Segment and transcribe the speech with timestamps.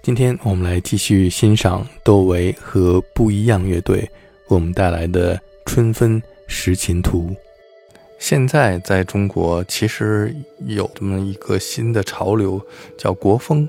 [0.00, 4.10] 今天我们来继续欣赏窦唯和不一样乐队为
[4.48, 5.36] 我们带来的
[5.66, 7.30] 《春分识琴图》。
[8.18, 10.34] 现在在中国其实
[10.66, 12.60] 有这么一个新的潮流，
[12.96, 13.68] 叫国风。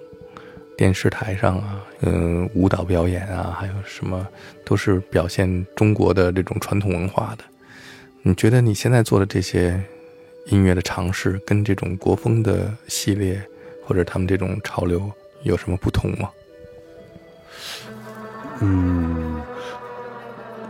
[0.78, 4.26] 电视台上啊，嗯，舞蹈表演啊，还有什么
[4.64, 7.44] 都是表现中国的这种传统文化的。
[8.22, 9.78] 你觉得你现在做的这些
[10.46, 13.42] 音乐的尝试，跟这种国风的系列
[13.86, 15.12] 或者他们这种潮流
[15.44, 16.30] 有什么不同吗？
[18.62, 19.42] 嗯，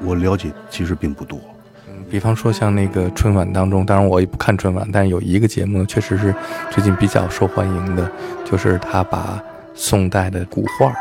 [0.03, 1.39] 我了解其实并不多。
[1.87, 6.33] 嗯，比方说像那个春晚当中，当然我也不看春晚，但是有一个节目确实是
[6.69, 8.11] 最近比较受欢迎的，
[8.45, 9.41] 就是他把
[9.73, 10.93] 宋代的古画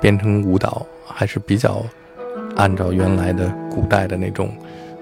[0.00, 1.84] 变成舞蹈，还是比较
[2.56, 4.50] 按照原来的古代的那种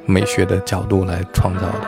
[0.04, 1.86] 美学的角度来创造的。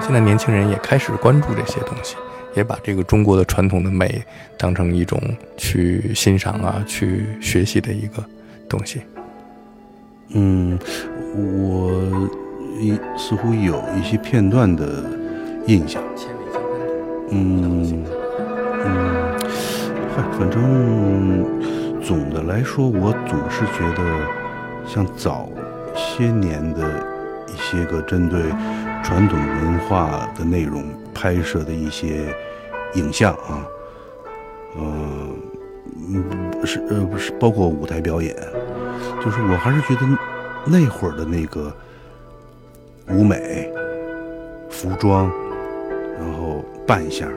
[0.00, 2.16] 现在年轻人也开始关注这些东西，
[2.54, 4.22] 也把这个中国的传统的美
[4.56, 5.20] 当成一种
[5.56, 8.24] 去欣赏啊、去学习的一个
[8.68, 9.00] 东西。
[10.30, 10.78] 嗯，
[11.36, 12.28] 我
[12.80, 15.04] 一似乎有一些片段的
[15.66, 16.02] 印象。
[17.30, 18.04] 嗯
[18.84, 19.38] 嗯，
[20.14, 21.44] 嗨，反正
[22.02, 24.02] 总的来说，我总是觉得
[24.86, 25.48] 像早
[25.94, 27.04] 些年的
[27.48, 28.40] 一些个针对
[29.02, 32.24] 传统文化的内容拍摄的一些
[32.94, 33.66] 影像啊，
[34.76, 35.36] 嗯
[36.08, 38.34] 嗯，是呃不是包括舞台表演，
[39.24, 40.06] 就是我还是觉得
[40.66, 41.72] 那会儿的那个
[43.08, 43.70] 舞美、
[44.70, 45.30] 服装，
[46.18, 47.28] 然后扮相，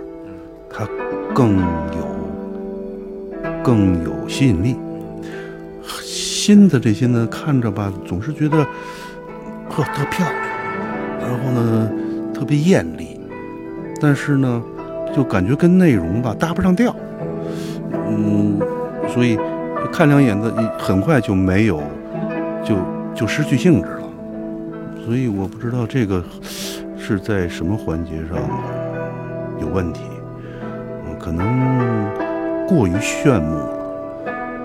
[0.70, 0.88] 它
[1.34, 2.08] 更有
[3.64, 4.76] 更有吸引力。
[6.04, 8.66] 新的这些呢，看着吧，总是觉得
[9.70, 10.42] 呵特漂亮，
[11.20, 11.92] 然后呢
[12.34, 13.20] 特别艳丽，
[14.00, 14.64] 但是呢，
[15.18, 16.96] 就感觉跟内容吧搭不上调。
[18.08, 18.60] 嗯，
[19.10, 19.36] 所以
[19.92, 21.82] 看两眼的，很快就没有，
[22.64, 22.76] 就
[23.16, 24.04] 就失去兴致了。
[25.04, 26.24] 所以我不知道这个
[27.00, 28.38] 是在什么环节上
[29.60, 30.02] 有问题，
[31.08, 33.70] 嗯，可能过于炫目了，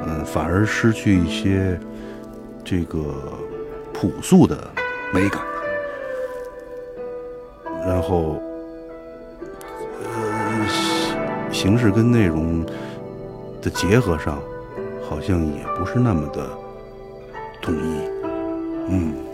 [0.07, 1.81] 嗯，反而失去一些
[2.62, 2.99] 这个
[3.95, 4.59] 朴素的
[5.15, 5.41] 美感，
[7.87, 8.43] 然后，
[11.62, 12.67] 形式跟内容
[13.62, 14.37] 的结合上，
[15.09, 16.50] 好像也不是那么的
[17.62, 18.00] 统一，
[18.89, 19.31] 嗯。